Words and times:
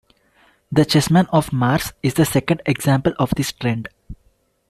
The 0.71 0.83
Chessmen 0.83 1.27
of 1.31 1.53
Mars 1.53 1.93
is 2.01 2.15
the 2.15 2.25
second 2.25 2.63
example 2.65 3.13
of 3.19 3.29
this 3.37 3.51
trend. 3.51 3.87